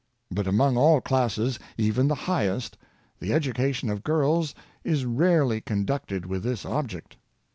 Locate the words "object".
6.65-7.17